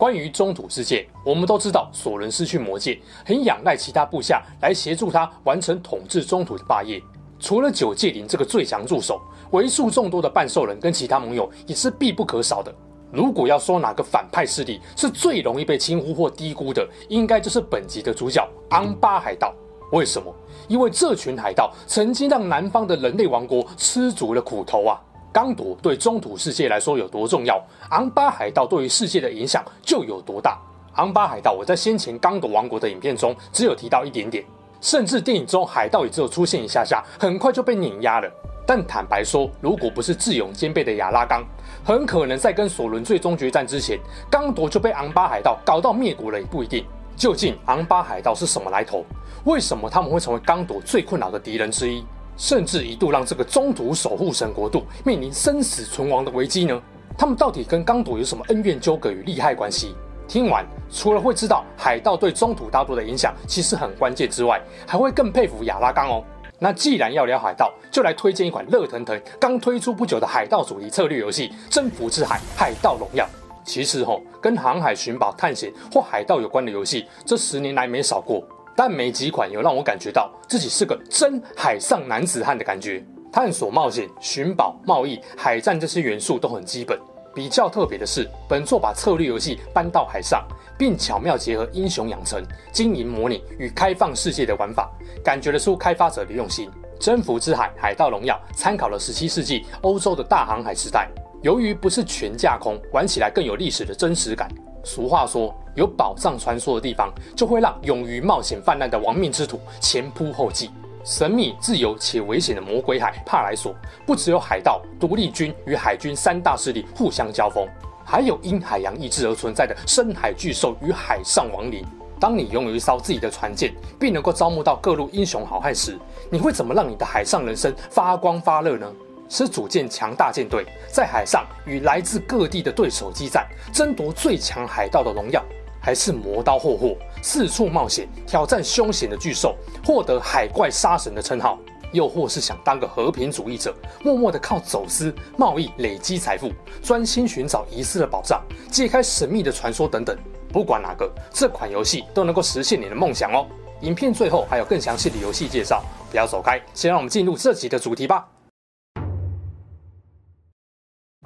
[0.00, 6.98] 关于中土世界，我们都知道索伦失去魔戒，很仰赖其他部下来协助他完成统治中土的霸业。
[7.38, 12.74] 除了九戒灵这个最强助手，为数众多的半兽人跟其他盟友也是必不可少的。
[13.12, 19.52] 如果要说哪个反派势力是最容易被轻忽或低估的，应该就是本集的主角昂巴海盗。
[19.92, 20.34] 为什么？
[20.66, 24.98] 因为这群海盗曾经让南方的人类王国吃足了苦头啊！
[25.32, 30.58] 刚铎对中土世界来说有多重要，昂巴海盗对于世界的影响就有多大。
[30.96, 34.44] 昂巴海盗，我在先前刚铎王国的影片中只有提到一点点，
[34.80, 38.28] 甚至电影中海盗也只有出现一下下，很快就被碾压了。
[38.66, 41.44] 但坦白说，如果不是智勇兼备的亚拉冈，
[41.84, 46.84] 很可能在跟索伦最终决战之前，刚铎就被昂巴海盗搞到灭国了也不一定。
[47.16, 49.04] 究竟昂巴海盗是什么来头？
[49.44, 52.04] 为什么他们会成为刚铎最困扰的敌人之一？
[52.40, 56.80] 甚至一度让这个中土守护神国度面临生死存亡的危机呢？
[57.18, 59.94] 他们到底跟刚铎有什么恩怨纠葛与利害关系？
[60.26, 66.24] 听完，除了会知道海盗对中土大陆的影响其实很关键之外，还会更佩服亚拉冈哦。
[66.58, 73.22] 那既然要聊海盗，就来推荐一款热腾腾刚推出不久的海盗主题策略游戏《征服之海：海盗荣耀》。
[73.66, 78.42] 其实吼、跟航海寻宝、探险或海盗有关的游戏，这十年来没少过。
[78.80, 83.04] 但没几款有让我感觉到自己是个真海上男子汉的感觉。
[83.30, 86.98] 探索、冒险、寻宝、贸易、海战这些元素都很基本。
[87.34, 94.90] 比较特别的是，本作把策略游戏搬到海上，并巧妙结合英雄养成、经营模拟与开放世界的玩法，
[95.22, 96.70] 感觉得出开发者的用心。
[96.98, 101.06] 征服之海：海盗荣耀参考了十七世纪欧洲的大航海时代，
[101.42, 104.48] 由于不是全架空，玩起来更有历史的真实感。
[104.82, 110.70] 俗话说，有宝藏传说的地方，就会让勇于冒险泛滥的亡命之徒前仆后继。
[111.02, 117.66] 神秘、自由且危险的魔鬼海帕莱索，不只有海盗、独立军与海军三大势力互相交锋，
[118.04, 121.82] 还有因海洋意志而存在的深海巨兽与海上亡灵。
[122.20, 125.98] 当你拥有一艘自己的船舰，并能够招募到各路英雄好汉时，
[126.28, 128.92] 你会怎么让你的海上人生发光发热呢？
[129.26, 135.42] 是组建强大舰队，在海上与来自各地的对手激战，争夺最强海盗的荣耀，
[135.80, 141.58] 还是磨刀霍霍，四处冒险挑战凶险的巨兽，获得海怪杀神的称号？
[141.92, 143.74] 又或是想当个和平主义者，
[144.04, 150.16] 默默的靠走私贸易累积财富，专心寻找遗失的宝藏，揭开神秘的传说等等？
[150.52, 153.44] 不管哪个，这款游戏都能够实现你的梦想哦！
[153.80, 158.28] 影片最后还有更详细的游戏介绍，不要走开，先让我们进入这集的主题吧。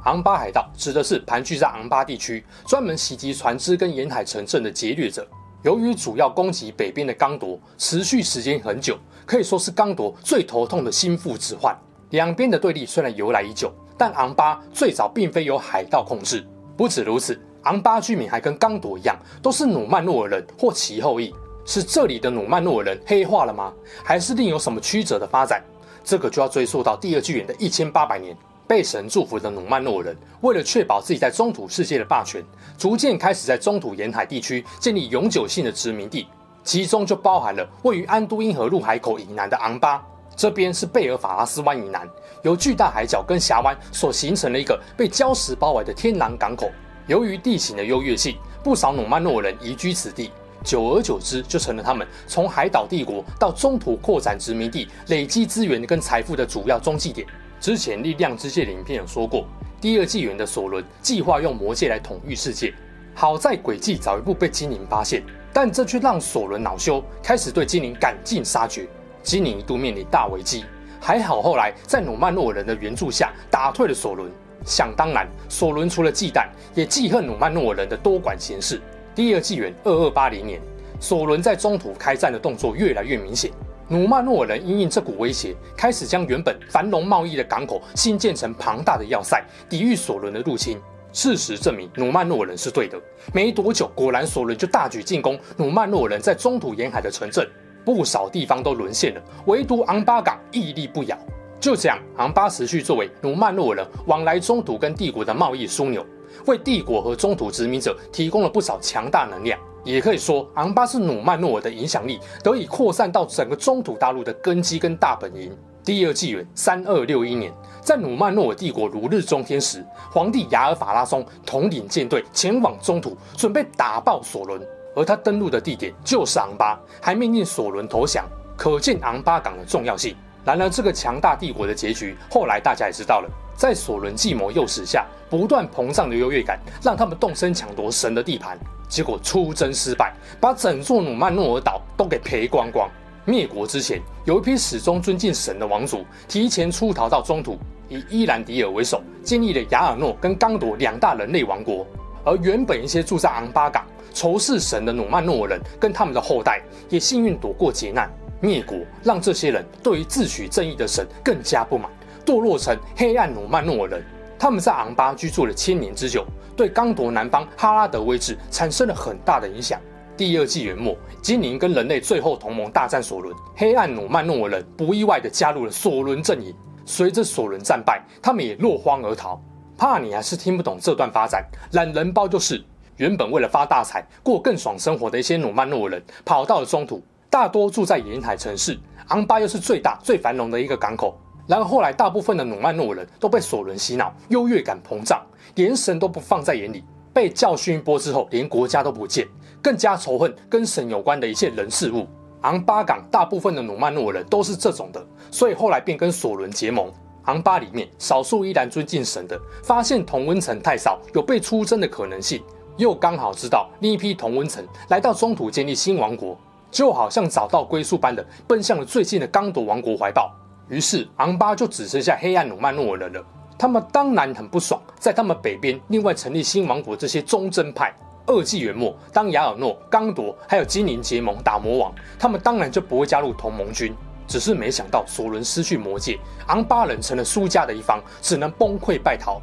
[0.04, 5.26] 昂巴海盗指的是盘踞在昂巴地区，专门袭击船只跟沿海城镇的劫掠者。
[5.62, 11.74] 由于主要攻击北边的刚铎，持续时间很久，可以说是刚铎最头痛的心腹之患。
[12.10, 16.46] 两边的对立虽然由来已久，但昂巴最早并非由海盗控制。
[16.76, 21.34] 不止如此，昂巴居民还跟刚铎一样，都是努曼诺尔人或其后裔。
[21.64, 23.72] 是这里的努曼诺尔人黑化了吗？
[24.04, 25.64] 还是另有什么曲折的发展？
[26.04, 28.36] 这个就要追溯到第二纪元的一千八百年。
[28.66, 32.42] 被神祝福的努曼诺人，为了确保自己在中土世界的霸权，
[32.78, 36.26] 逐渐开始在中土沿海地区建立永久性的殖民地，
[36.62, 40.02] 其中就包含了位于安都因河入海口以南的昂巴。
[40.36, 42.08] 这边是贝尔法拉斯湾以南，
[42.42, 46.70] 由巨大海角跟峡湾所形成了一个被礁石包围的天然港口。
[47.06, 50.32] 由于地形的优越性，不少努曼诺人移居此地，
[50.64, 57.24] 久而久之，就成了他们从海岛帝国到中土扩展殖民地、累积资源跟财富的主要中继点。
[57.64, 59.46] 之前力量之戒的影片有说过，
[59.80, 62.74] 第二纪元的索伦计划用魔戒来统御世界，
[63.14, 68.86] 好在诡计早一步被精灵发现，但这却让索伦恼羞，开始对精灵赶尽杀绝，
[69.22, 70.66] 精灵一度面临大危机。
[71.00, 74.30] 还好后来在努曼诺尔人的援助下打退了索伦。
[74.66, 78.78] 想当然，索伦除了忌惮，也记恨努曼诺尔人的多管闲事。
[79.14, 80.60] 第二纪元二二八零年，
[81.00, 83.50] 索伦在中土开战的动作越来越明显。
[83.88, 90.80] 努曼诺尔人因应这股威胁，开始将原本繁荣贸易的港口新建成庞大的要塞，抵御索伦的入侵。
[91.12, 92.98] 事实证明，努曼诺尔人是对的。
[93.32, 97.48] 没多久，果然索伦就大举进攻努曼诺尔人在中土沿海的城镇，
[97.84, 101.16] 不少地方都沦陷了，唯独昂巴港屹立不摇。
[101.60, 106.04] 就这样，昂巴持续作为努曼诺尔人往来中土跟帝国的贸易枢纽，
[106.46, 109.58] 为帝国和中土殖民者提供了不少强大能量。
[109.84, 115.54] 也可以说，昂巴是努曼诺尔的影响力得以扩散到整个中土大陆的根基跟大本营。
[115.84, 117.52] 第二纪元三二六一年，
[117.82, 124.58] 在努曼诺尔帝国如日中天时，皇帝雅尔法拉松统领舰队前往中土，准备打爆索伦。
[124.96, 128.24] 而他登陆的地点就是昂巴，还命令索伦投降，
[128.56, 130.16] 可见昂巴港的重要性。
[130.46, 133.28] 然而，这个强大帝国的结局，后来大家也知道了。
[133.56, 138.58] 在索伦计谋诱使下，不断膨胀的优越感，让他们动身抢夺神的地盘，
[138.88, 142.88] 结果出征失败，把整座努曼诺尔岛都给赔光光。
[143.24, 147.58] 灭国之前，有一批始终尊敬神的王族提前出逃到中土，
[147.88, 151.86] 以伊兰迪尔为首，建立了亚尔诺跟刚铎两大人类王国。
[152.22, 158.10] 而原本一些住在昂巴港、仇视神的努曼诺尔人跟他们的后代，也幸运躲过劫难。
[158.40, 161.90] 灭国让这些人对于自诩正义的神更加不满，
[162.24, 164.02] 堕落成黑暗努曼诺人。
[164.38, 166.24] 他们在昂巴居住了千年之久，
[166.56, 169.80] 对刚铎南方哈拉德位置产生了很大的影响。
[170.16, 176.54] 第二纪元末，精灵跟人类最后同盟大战索伦，黑暗努曼诺人不意外地加入了索伦阵营。
[176.84, 179.40] 随着索伦战败，他们也落荒而逃。
[179.76, 182.62] 怕你还是听不懂这段发展，懒人包就是：
[182.98, 188.78] 原本为了发大财、过更爽生活的一些努曼诺人，跑到了中土，大多住在沿海城市。
[189.08, 191.18] 昂巴又是最大、最繁荣的一个港口。
[191.46, 195.22] 然而后来，大部分的努曼诺人都被索伦洗脑，优越感膨胀，
[195.56, 196.82] 连神都不放在眼里。
[197.12, 199.28] 被教训一波之后，连国家都不见。
[199.62, 202.06] 更加仇恨跟神有关的一切人事物。
[202.42, 206.92] 昂巴港大部分的努曼诺人都是这种的，所以后来便跟索伦结盟。
[207.24, 212.42] 昂巴里面少数依然尊敬神的，发现同温层太少，有被出征的可能性，
[212.76, 216.36] 又刚好知道另一批同温层来到中土建立新王国，
[216.70, 220.30] 就好像找到归宿般的奔向了最近的刚铎王国怀抱。
[220.68, 223.24] 于是昂巴就只剩下黑暗努曼诺尔人了。
[223.58, 227.94] 他们当然很不爽，在他们北边另外成立新王国这些忠贞派。
[228.26, 233.94] 二纪元末，当雅尔诺、刚铎还有精灵结盟打魔王，他们当然就不会加入同盟军。
[234.26, 239.42] 只是没想到索伦失去魔戒，昂巴人成了输家的一方，只能崩溃败逃。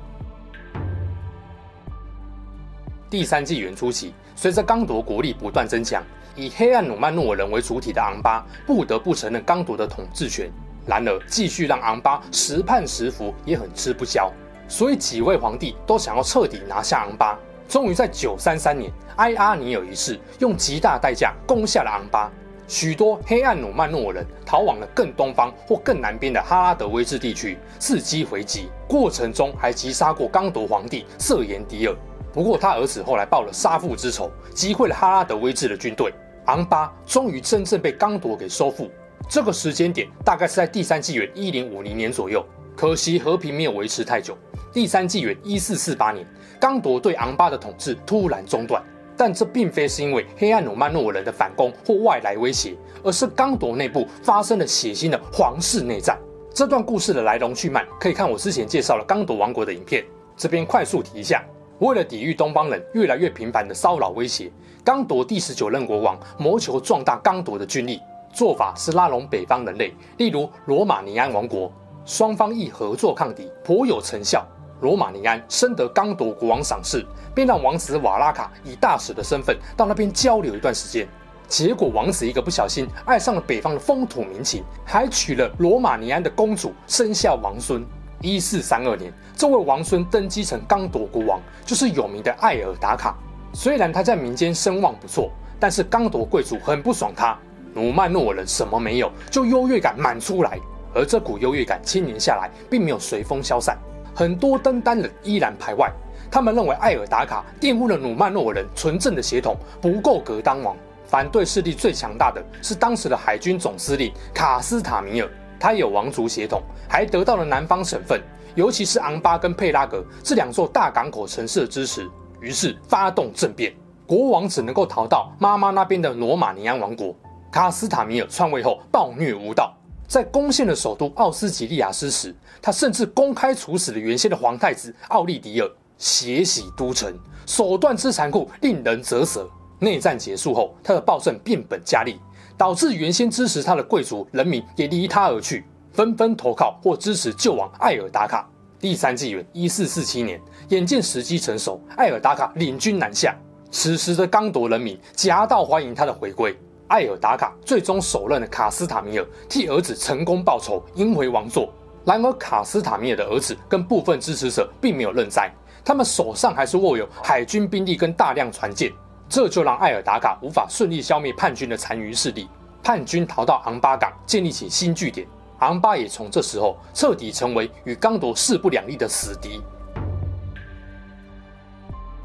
[3.08, 6.04] 第三纪元初期，随着刚铎国力不断增强，
[6.36, 10.52] 以黑暗努曼诺尔人为主体的昂巴不得不承认刚铎的统治权。
[10.86, 14.32] 然而，继续让昂巴时叛时服也很吃不消，
[14.68, 17.38] 所以几位皇帝都想要彻底拿下昂巴。
[17.68, 22.30] 终于在九三三年，埃阿尼尔一世用极大代价攻下了昂巴，
[22.68, 28.70] 许多黑暗努曼诺人逃往了更东方或更南边的哈拉德威治地区，伺机回击。
[28.88, 31.96] 过程中还击杀过刚铎皇帝瑟延迪尔，
[32.34, 36.14] 不过他儿子后来报了杀父之仇，击溃了哈拉德威治的军队。
[36.48, 38.90] 昂巴终于真正被刚铎给收复。
[39.30, 42.46] 这个时间点大概是在第三纪元一零五零年左右，
[42.76, 44.38] 可惜和平没有维持太久。
[44.74, 46.26] 第三纪元一四四八年，
[46.60, 48.84] 刚铎对昂巴的统治突然中断，
[49.16, 56.18] 但这并非是因为黑暗努曼诺人的反攻或外来威胁，而是刚铎内部发生了血腥的皇室内战。
[56.54, 60.04] 这段故事的来龙去脉，可以看我之前介绍了刚铎王国的影片。
[60.36, 61.44] 这边快速提一下，
[61.80, 64.52] 为了抵御东方人越来越频繁的骚扰威胁，
[64.84, 71.72] 刚铎第十九任国王谋求壮大刚铎的军力，做法是拉拢北方人类，例如罗马尼安王国，
[72.06, 74.46] 双方亦合作抗敌，颇有成效。
[74.80, 77.06] 罗马尼安深得刚铎国王赏识，
[77.36, 81.08] 便让王子瓦拉卡以大使的身份到那边交流一段时间。
[81.48, 87.86] 结果王子一个不小心爱上了北方的风土民情，还娶了罗马尼安的公主，生下王孙。
[88.22, 93.18] 一四三二年，这位王孙登基成刚铎国王，就是有名的艾尔达卡。
[93.54, 97.38] 虽然他在民间声望不错，但是刚铎贵族很不爽他。
[97.74, 100.60] 努曼诺人什么没有，就优越感满出来，
[100.94, 103.78] 而这股优越感千年下来，并没有随风消散。
[104.14, 105.92] 很多登丹人依然排外，
[106.30, 110.76] 他们认为艾尔达卡玷污了努曼诺人纯正的血统，不够格当王。
[111.06, 118.22] 反对势力最强大的是当时的海军总司令卡斯塔米尔，他有王族血统，还得到了南方省份，
[118.56, 122.10] 尤其是昂巴跟佩拉格这两座大港口城市的支持，
[122.40, 123.74] 于是发动政变，
[124.08, 127.14] 国王只能够逃到妈妈那边的罗马尼安王国。
[127.52, 129.76] 卡斯塔米尔篡位后暴虐无道。
[130.08, 139.50] 在攻陷了首都奥斯吉利亚斯时，他甚至公开处死了原先的皇太子奥利迪尔，血洗都城，手段之残酷令人啧舌。
[139.80, 142.20] 内战结束后，他的暴政变本加厉，
[142.58, 148.48] 导致原先支持他的贵族人民也离他而去，纷纷投靠或支持旧王艾尔达卡。
[148.80, 150.40] 第三纪元一四四七年，
[150.70, 153.34] 眼见时机成熟，艾尔达卡领军南下，
[153.72, 156.54] 此时的刚铎人民夹道欢迎他的回归。
[156.92, 161.74] 艾尔达卡最终手刃了卡斯塔米尔，替儿子成功报仇，赢回王座。
[162.04, 165.50] 然而，卡斯塔米尔的儿子跟部分支持者并没有认栽，
[165.86, 168.92] 他们手上还是握有海军兵力跟大量船舰，
[169.30, 172.50] 这就让艾尔达卡无法顺利消灭叛军的残余势力。
[172.84, 175.26] 叛军逃到昂巴港，建立起新据点。
[175.60, 179.62] 昂巴也从这时候彻底成为与刚铎势不两立的死敌。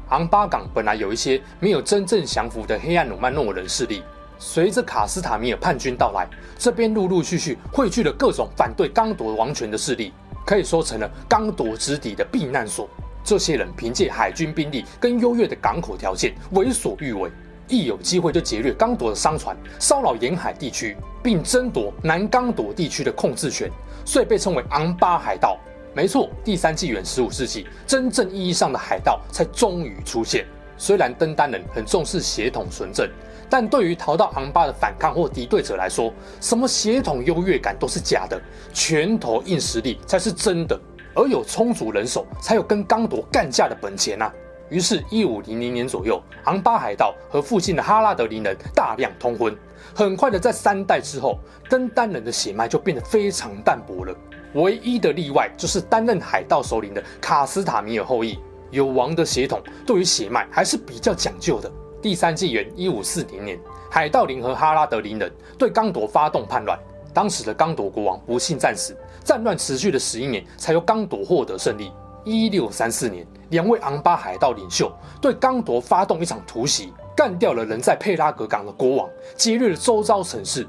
[0.09, 4.03] 昂巴港本来有一些没有真正降服的黑暗努曼诺人势力。
[4.39, 6.27] 随着卡斯塔米尔叛军到来，
[6.57, 10.13] 这边陆陆续续汇聚了各种反对刚铎王权的势力，
[10.45, 12.87] 可以说成了刚铎之敌的避难所。
[13.23, 17.29] 这些人凭借海军兵力跟优越的港口条件，为所欲为，
[17.67, 23.69] 一有机会就劫掠刚铎的商船，骚扰沿海地区，并争夺南刚铎地区的控制权，
[24.05, 25.57] 所以被称为昂巴海盗。
[25.93, 30.45] 没错，第三纪元十五世纪，真正意义上的海盗才终于出现。
[30.77, 33.09] 虽然登丹人很重视血统纯正。
[33.49, 38.41] 但对于逃到昂巴的反抗或敌对者来说，什么血统优越感都是假的，
[38.73, 40.79] 拳头硬实力才是真的。
[41.15, 44.31] 而有充足人手，才有跟刚铎干架的本钱啊！
[44.69, 49.57] 于是，一五零零年左右，昂巴海盗和附近的哈拉德林人大量通婚。
[49.95, 51.39] 很快的，在三代之后，
[51.69, 54.15] 登丹人的血脉就变得非常淡薄了。
[54.53, 58.37] 唯一的例外就是担任海盗首领的卡斯塔米尔后裔，
[58.69, 61.71] 有王的血统，对于血脉还是比较讲究的。
[61.99, 66.77] 第三纪元一五四零年，海盗联合哈拉德林人对刚铎发动叛乱。
[67.11, 71.91] 当时的刚铎国王不幸战死，战乱持续了十一年，才由刚铎获得胜利。
[72.23, 80.67] 一六三四年，两位昂巴海盗领袖对刚铎发动一场突袭，干掉了人在佩拉格港的国王，劫掠了周遭城市。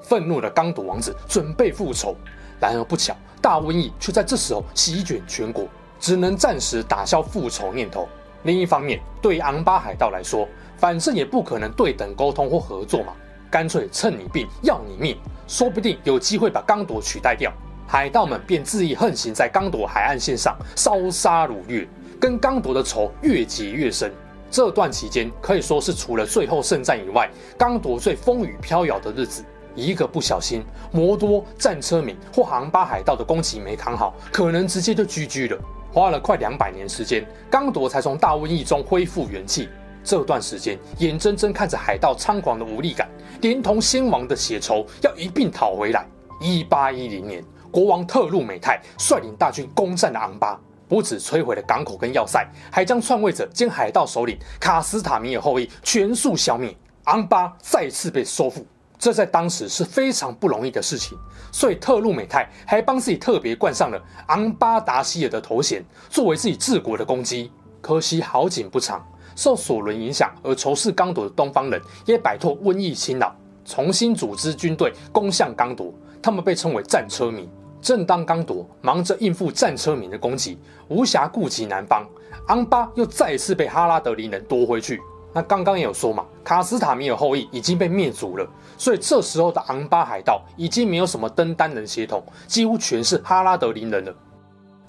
[0.00, 2.16] 愤怒的刚铎王子准备复仇，
[2.58, 5.66] 然而不巧，大瘟疫却在这时候席卷全国，
[6.00, 8.08] 只能暂时打消复仇念头。
[8.44, 13.12] 另一方面，对于昂巴海盗来说，反正也不可能对等沟通或合作嘛，
[13.50, 15.16] 干脆趁你病要你命，
[15.46, 17.52] 说不定有机会把刚铎取代掉。
[17.86, 21.88] 海盗们便恣意横行在刚铎海岸线上，烧杀掳掠，
[22.20, 24.12] 跟刚铎的仇越结越深。
[24.50, 29.44] 这段期间可以说是除了最后圣战以外，刚铎最风雨飘摇的日子。
[29.74, 35.58] 一个不小心，摩多战车民或昂巴海盗的攻击没扛好，可能直接就 GG 了。
[35.98, 39.68] 花了快两百年时间，刚铎才从大瘟疫中恢复元气。
[40.04, 43.08] 这段时间，眼睁睁看着海盗猖狂的无力感，
[43.40, 46.06] 连同先王的血仇，要一并讨回来。
[46.40, 56.72] 一八一零年，国王特鲁美泰率领大军攻占了昂巴，不止摧毁了港口跟要塞，还将篡位者兼海盗首领卡斯塔米尔后裔全数消灭，
[57.06, 58.64] 昂巴再次被收复。
[58.98, 61.16] 这在当时是非常不容易的事情，
[61.52, 67.52] 所以特鲁美泰还帮自己特别冠上了昂巴达希尔的头衔，作为自己治国的功绩。
[67.80, 75.94] 可惜好景不长，受索伦影响而仇视刚铎的东方人也摆脱瘟疫侵扰，重新组织军队攻向刚铎。
[76.20, 77.48] 他们被称为战车民。
[77.80, 82.04] 正当刚铎忙着应付战车民的攻击，无暇顾及南方，
[82.48, 85.00] 昂巴又再次被哈拉德林人夺回去。
[85.32, 94.14] 那刚刚也有说嘛，卡斯塔米尔后裔已经被灭族了，所以这时候的昂巴海盗已经没有什么登丹人血统，几乎全是哈拉德林人了。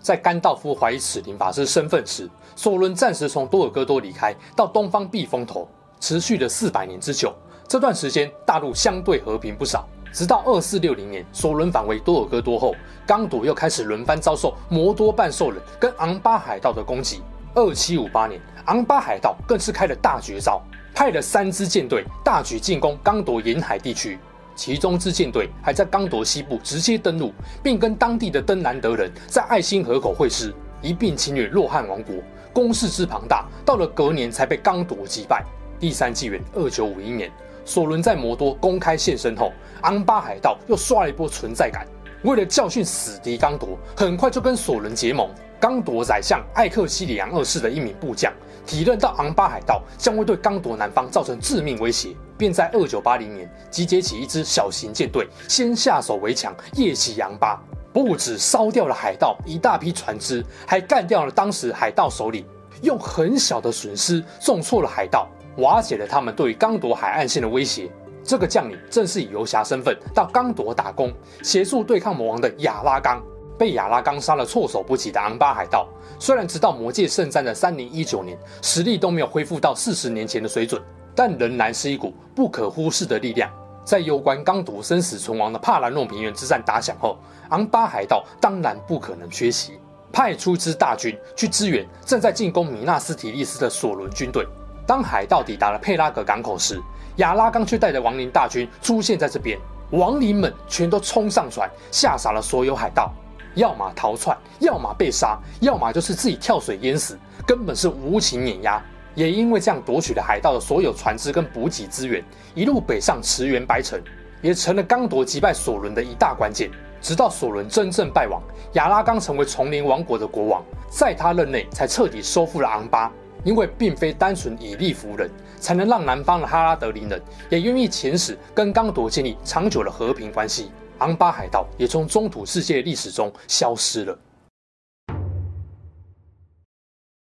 [0.01, 5.67] 在甘道夫怀疑此灵法师身份时，索伦暂时从多尔戈多离开，到东方避风头，
[5.99, 7.33] 持续了四百年之久。
[7.67, 12.73] 这段时间大陆相对和平不少，直到二四六零年，索伦返回多尔戈多后，
[13.05, 17.21] 刚铎又开始轮番遭受摩多半兽人跟昂巴海盗的攻击。
[17.55, 20.61] 二七五八年，昂巴海盗更是开了大绝招，
[20.93, 24.19] 派了三支舰队大举进攻刚铎沿海地区，
[24.55, 32.15] 其中支舰队还在刚铎西部直接登陆，并跟当地的登兰德人在爱辛河口会师，一并侵略洛汉王国，
[32.53, 35.43] 攻势之庞大，到了隔年才被刚铎击败。
[35.79, 37.31] 第三纪元二九五一年，
[37.65, 39.51] 索伦在摩多公开现身后，
[39.81, 41.87] 昂巴海盗又刷了一波存在感，
[42.23, 45.27] 为了教训死敌刚铎，很快就跟索伦结盟。
[45.59, 48.31] 刚铎宰相艾克西里昂二世的一名部将
[48.65, 57.61] 体认到昂巴海盗将会对刚铎南方造成致命威胁，便在二九八零年集结起一支小型舰队，先下手为强，夜袭昂巴。
[57.91, 62.45] 不止烧掉了海盗一大批船只，还干掉了当时海盗首领，
[62.83, 67.89] 用很小的损失重挫了海盗，瓦解了他们对于刚铎海岸线的威胁。
[68.23, 71.11] 这个将领正是以游侠身份到刚铎打工，
[71.41, 73.21] 协助对抗魔王的亚拉冈。
[73.59, 75.85] 被亚拉冈杀了措手不及的昂巴海盗，
[76.17, 80.81] 虽然直到魔界圣战的三零一九年，实力都没有恢复到四十年前的水准，
[81.13, 83.51] 但仍然是一股不可忽视的力量。
[83.83, 87.17] 在攸关刚铎生死存亡的帕兰诺平原之战打响后，
[87.49, 89.77] 昂巴海盗当然不可能缺席，
[90.09, 94.47] 派出支大军去支援正在进攻米纳斯提利斯的索伦军队。
[94.87, 96.81] 当海盗抵达了佩拉格港口时，
[97.17, 99.59] 亚拉冈却带着亡灵大军出现在这边，
[99.91, 103.11] 亡灵们全都冲上船，吓傻了所有海盗。
[103.59, 108.81] 要么逃窜，要么被杀，要么就是自己跳水淹死，根本是无情碾压。
[109.15, 112.23] 也因为这样夺取了海盗的所有船只跟补给资源，
[112.55, 114.01] 一路北上驰援白城，
[114.41, 116.71] 也成了刚铎击败索伦的一大关键。
[117.01, 118.41] 直到索伦真正败亡，
[118.73, 123.11] 亚拉冈成为丛林王国的国王，在他任内才彻底收复了昂巴。
[123.45, 130.71] 因为并非单纯以力服人，才能让南方的哈拉德林人也愿意遣使跟刚铎建立长久的和平关系。
[130.99, 134.17] 昂巴海盗也从中土世界历史中消失了。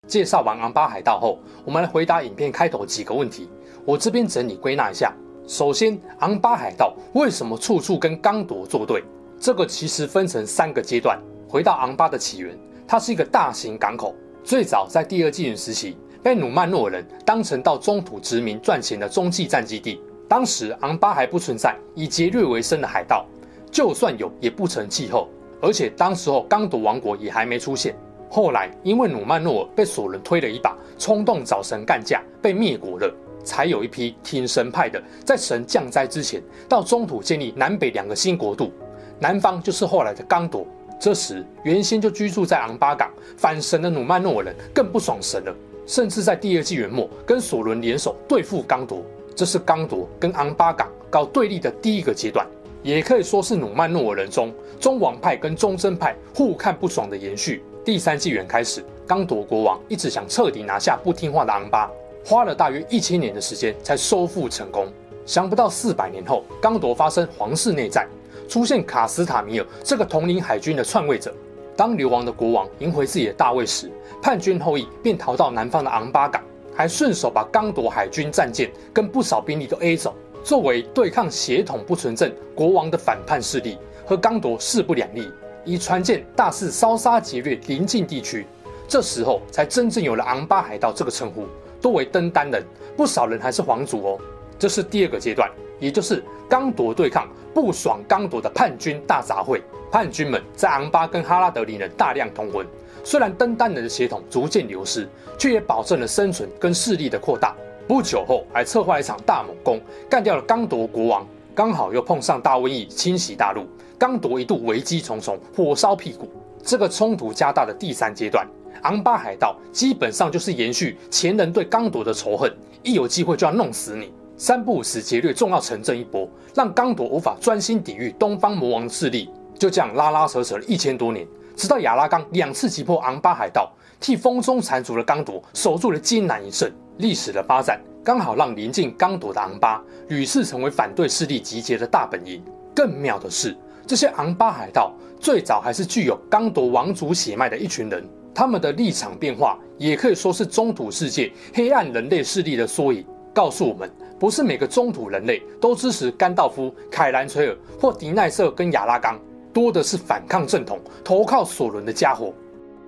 [0.07, 3.49] 介绍完昂巴海盗后，我们来回答影片开头几个问题。
[3.85, 5.13] 我这边整理归纳一下：
[5.45, 9.03] 首先，昂巴海盗为什么处处跟刚铎作对？
[9.39, 11.19] 这个其实分成三个阶段。
[11.49, 12.57] 回到昂巴的起源，
[12.87, 20.01] 它是一个大型港口，最早在第二纪元时期被努曼诺人当成到中土殖民赚钱的中继站基地。
[20.29, 23.25] 当时昂巴还不存在以劫掠为生的海盗，
[23.71, 25.29] 就算有也不成气候。
[25.59, 27.95] 而且当时候刚铎王国也还没出现。
[28.29, 33.11] 后来因为努曼诺尔被索伦推了一把，冲动找神干架，被灭国了，
[33.43, 38.71] 才有一批挺神派的，在神降灾之前到中土建立南北两个新国度。
[39.19, 40.67] 南方就是后来的刚铎，
[40.99, 45.55] 这时原先就居住在昂巴港反神的努曼诺尔人更不爽神了，
[45.87, 49.03] 甚至在第二纪元末跟索伦联手对付刚铎。
[49.35, 52.45] 这是刚铎跟昂巴港搞对立的第一个阶段，
[52.83, 57.63] 也可以说是努曼诺尔人中中王派跟忠贞派互看不爽的延续。
[57.83, 61.89] 第三纪元开始，刚铎国王一直想彻底拿下不听话的昂巴，
[62.25, 64.87] 花了大约一千年的时间才收复成功。
[65.25, 68.07] 想不到四百年后，刚铎发生皇室内战。
[68.47, 71.35] 出现卡斯塔米尔这个统领海军的篡位者，
[71.75, 73.91] 当流亡的国王赢回自己的大位时，
[74.21, 76.41] 叛军后裔便逃到南方的昂巴港，
[76.73, 80.15] 还顺手把刚铎海军战舰跟不少兵力都 A 走，
[80.47, 85.29] 作为对抗血统不纯正国王的反叛势力，和刚铎势不两立，
[85.65, 88.47] 以船舰大肆烧杀劫掠邻近地区。
[88.87, 91.45] 这时候才真正有了昂巴海盗这个称呼，
[91.81, 92.63] 多为登丹人，
[92.95, 94.17] 不少人还是皇族哦。
[94.57, 95.51] 这是第二个阶段，
[95.81, 99.61] 也就是刚铎对抗不爽刚铎的叛军大杂烩。
[99.91, 102.65] 叛军们在昂巴跟哈拉德林人大量通婚，
[103.03, 107.53] 虽然登丹人的血统逐渐流失，却也保证了生存跟势力的扩大。
[107.87, 111.25] 不久后，还策划一场大猛攻，干掉了刚铎国王。
[111.55, 113.65] 刚好又碰上大瘟疫侵袭大陆，
[113.97, 116.29] 刚铎一度危机重重，火烧屁股。
[116.61, 118.45] 这个冲突加大的第三阶段，
[118.83, 124.11] 昂巴海盗基本上就是延续前人对刚铎的仇恨，一有机会就要弄死你。
[124.35, 129.29] 三不五时劫掠重要城镇一波，让刚铎无法专心抵御东方魔王的势力。
[129.57, 136.71] 就这样拉拉扯扯了一千多年，直到亚拉冈两次击破昂巴海盗，替风中残烛的刚铎守住了艰难一胜。
[136.97, 142.43] 历史的发展刚好让临近刚铎的昂巴屡次成为反对势力集结的大本营。
[142.75, 143.55] 更妙的是，
[143.85, 153.89] 这些昂巴海盗最早还是具有刚铎王族血脉的一群人，他们的立场变化也可以说是中土世界黑暗人类势力的缩影，告诉我们。
[154.19, 159.19] 不是每个中土人类都支持甘道夫、凯兰崔尔或迪奈瑟跟亚拉冈，
[159.53, 162.33] 多的是反抗正统、投靠索伦的家伙。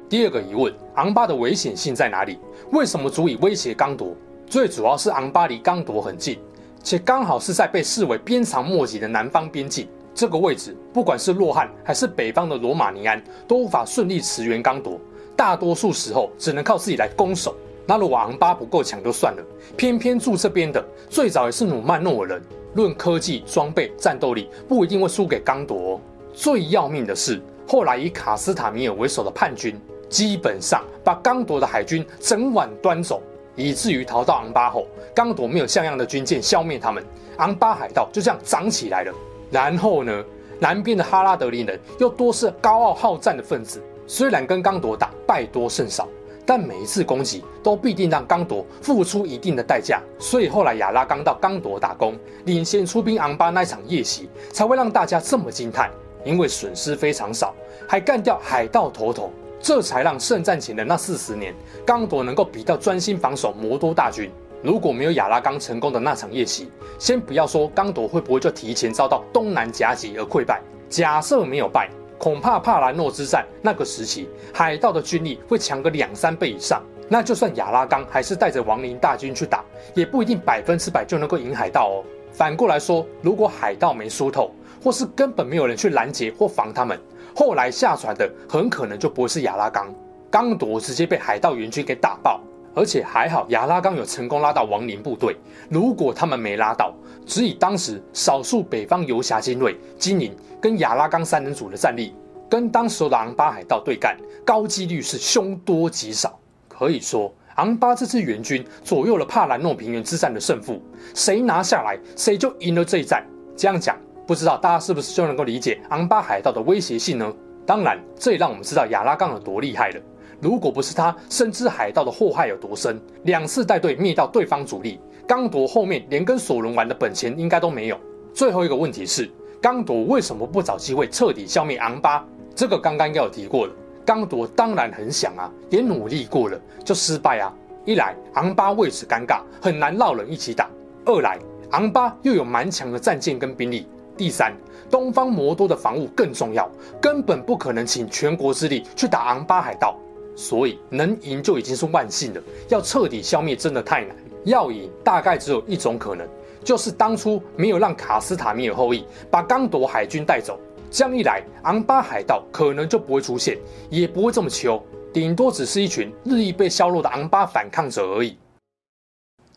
[0.10, 2.40] 第二个疑问：昂巴的危险性在哪里？
[2.72, 4.16] 为什么足以威胁刚铎？
[4.48, 6.40] 最主要是昂巴离刚铎很近，
[6.84, 9.88] 且刚好是在被视为鞭长莫及的南方边境。
[10.16, 15.00] 这个位置，不管是洛汗还是北方的罗马尼安，都无法顺利驰援刚铎，
[15.36, 17.56] 大多数时候只能靠自己来攻守。
[17.86, 19.44] 那如果昂巴不够强就算了，
[19.78, 22.42] 偏偏住这边的最早也是努曼诺尔人，
[22.74, 26.02] 论科技、装备、战斗力，不一定会输给刚铎哦。
[26.34, 33.22] 最要命的是，后来以卡斯塔米尔为首的叛军，基本上把刚铎的海军整晚端走，
[33.56, 37.04] 以至于逃到昂巴后，刚铎没有像样的军舰消灭他们，
[37.38, 39.14] 昂巴海盗就这样长起来了。
[39.52, 40.24] 然后呢，
[40.60, 46.08] 南边的哈拉德林人又多是高傲好战的分子，虽然跟刚铎打败多胜少。
[46.46, 55.92] 但每一次攻击都必定让刚铎付出一定的代价，所以后来亚拉刚到刚铎打工，领先出兵昂巴那场夜袭，才会让大家这么惊叹。
[56.26, 57.54] 因为损失非常少，
[57.88, 61.54] 还干掉海盗头头，这才让圣战前的那四十年，
[61.86, 64.32] 刚铎能够比较专心防守摩多大军。
[64.62, 71.90] 如果没有亚拉冈成功的那场夜袭，先不要说刚铎会不会就提前遭到东南夹击而溃败，假设没有败。
[72.18, 76.84] 恐怕帕兰诺之战那个时期，海盗的军力会强个两三倍以上。
[77.08, 79.64] 那就算亚拉冈还是带着亡灵大军去打，
[79.96, 82.04] 也不一定百分之百就能够赢海盗哦。
[82.34, 84.52] 反过来说，如果海盗没输透，
[84.84, 87.00] 或是根本没有人去拦截或防他们，
[87.40, 89.88] 后来下船的很可能就不是亚拉冈。
[90.30, 92.42] 刚铎直接被海盗援军给打爆，
[92.76, 95.38] 而且还好亚拉冈有成功拉到亡灵部队。
[95.70, 96.94] 如果他们没拉到，
[97.26, 102.14] 只以当时少数北方游侠精锐、精灵跟亚拉冈三人组的战力，
[102.50, 106.38] 跟当时的昂巴海盗对干，高几率是凶多吉少。
[106.68, 110.82] 可以说，昂巴这支援军左右了帕兰诺平原之战的胜负，
[111.16, 113.26] 谁拿下来，谁就赢了这一战。
[113.56, 113.98] 这样讲，
[114.30, 117.34] 不知道大家是不是就能够理解昂巴海盗的威胁性呢？
[117.66, 120.00] 当然，这也让我们知道亚拉冈有多厉害了。
[120.40, 127.98] 如果不是他深知海盗的祸害有多深，两次带队灭掉对方主力，刚铎后面连跟索伦玩的本钱应该都没有。
[128.32, 129.28] 最后一个问题是，
[129.60, 132.24] 刚铎为什么不找机会彻底消灭昂巴？
[132.54, 133.74] 这个刚刚应该有提过了。
[134.06, 137.52] 刚铎当然很想啊，也努力过了，就失败啊。
[137.84, 140.68] 一来昂巴为此尴尬，很难绕人一起打；
[141.04, 141.40] 二来
[141.72, 143.88] 昂巴又有蛮强的战舰跟兵力；
[144.20, 144.54] 第三，
[144.92, 146.70] 东方魔都的防务更重要，
[147.02, 149.98] 根本不可能请全国之力去打昂巴海盗。
[150.36, 154.14] 所以能赢就已经是万幸了，要彻底消灭真的太难。
[154.44, 156.28] 要赢大概只有一种可能，
[156.66, 160.60] 就是当初没有让卡斯塔米尔后裔把刚铎海军带走，
[160.92, 163.58] 这样一来，昂巴海盗可能就不会出现，
[163.90, 168.38] 也不会这么穷，顶多只是一群日益被削弱的昂巴反抗者而已。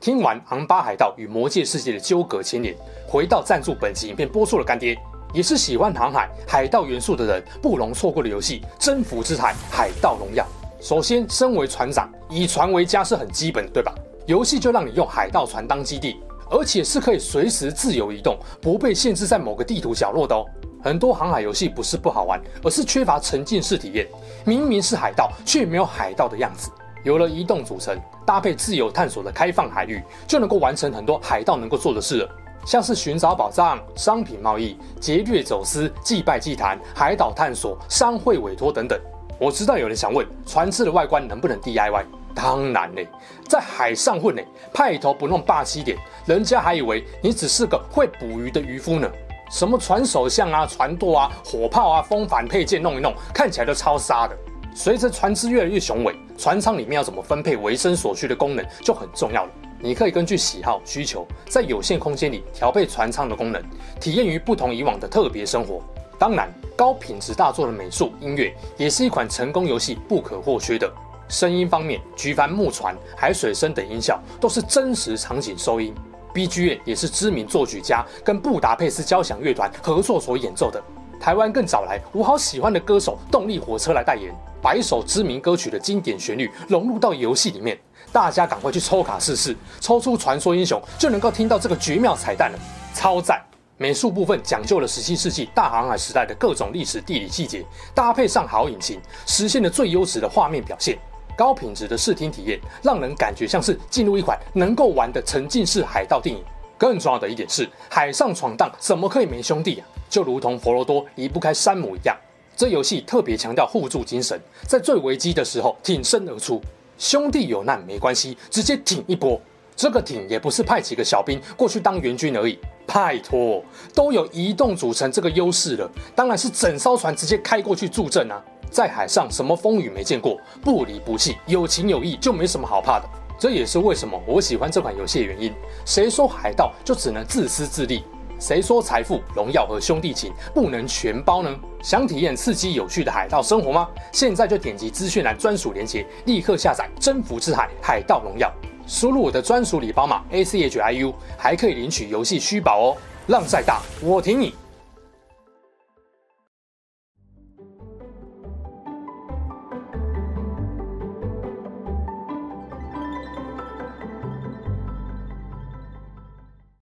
[0.03, 2.75] 听完昂巴海盗与魔界世界的纠葛牵连，
[3.07, 4.99] 回到赞助本期影片播出的干爹，
[5.33, 10.45] 也是喜欢航海海盗元素的人不容错过的游戏《征服之海：海盗荣耀》。
[10.85, 13.95] 首先，身为船长，以船为家是很基本的，对吧？
[14.27, 16.17] 游戏就让你用海盗船当基地，
[16.51, 20.45] 而且是可以随时自由移动，不被限制在某个地图角落的哦。
[20.83, 24.05] 很多航海游戏不是不好玩，而是缺乏沉浸式体验。
[24.45, 26.73] 明明是海盗，却没有海盗的样子。
[27.03, 32.29] 有了移动组成，搭配自由探索的开放海域，就能够完成很多海盗能够做的事了，
[32.65, 38.99] 像是寻找宝藏、商品贸易、劫掠走私、祭拜祭坛、海岛探索、商会委托等等。
[39.39, 42.05] 我知道有人想问，船只的外观能不能 DIY？
[42.35, 43.09] 当然嘞，
[43.49, 49.11] 在海上混嘞，派头不弄霸气点，人家还以为你只是个会捕鱼的渔夫呢。
[49.51, 54.35] 什么船首像啊、船舵啊、火炮啊、风帆配件弄一弄，看起来都超杀的。
[54.75, 59.51] 随着船只越来越雄伟，船舱里面要怎么分配维生所需的功能就很重要了。
[59.81, 63.63] 你可以根据喜好需求，在有限空间里调配船舱的功能，
[64.01, 65.83] 体验于不同以往的特别生活。
[66.19, 70.89] 当然，高品质大作的美术音乐也是一款成功游戏不可或缺的。
[71.29, 75.93] 声音方面，举帆木船、海水声等音效都是真实场景收音。
[76.33, 80.81] BGM 也是知名作曲家跟布达佩斯交响乐团合作所演奏的。
[81.21, 87.77] 台湾更找来我好喜欢的歌手动力火车来代言，百首知名歌曲的经典旋律融入到游戏里面。
[88.13, 92.59] 大家赶快去抽卡试试，抽出传说英雄就能够听到这个绝妙彩蛋了，
[92.95, 93.43] 超赞！
[93.79, 100.97] 美术部分讲究了十七世纪大航海时代的各种历史地理细节，搭配上好引擎，实现了最优质的画面表现。
[101.37, 106.45] 高品质的视听体验，让人感觉像是进入一款能够玩的沉浸式海盗电影。
[106.77, 109.87] 更重要的一点是，海上闯荡怎么可以没兄弟啊？
[110.11, 112.15] 就如同佛罗多离不开山姆一样。
[112.57, 116.61] 这游戏特别强调互助精神，在最危机的时候挺身而出，
[116.99, 119.41] 兄弟有难没关系，直接挺一波。
[119.75, 122.59] 这个挺也不是派几个小兵过去当援军而已。
[122.87, 128.43] 拜托，都有移动组成这个优势了，当然是整艘船直接开过去助阵啊！
[128.71, 133.09] 在海上什么风雨没见过，不离不弃，有情有义，就没什么好怕的。
[133.39, 135.53] 这也是为什么我喜欢这款游戏的原因。
[135.87, 138.05] 谁说海盗就只能自私自利？
[138.43, 141.61] 谁说财富、荣耀和兄弟情不能全包呢？
[141.81, 143.89] 想体验刺激有趣的海盗生活吗？
[144.11, 148.49] 现在就点击资讯栏专属链接，立刻下载《征服之海：海盗荣耀》。
[148.85, 152.97] 输入我的专属礼包码 A C H I U，还可以领取游戏虚宝哦！
[153.29, 154.53] 浪再大，我挺你。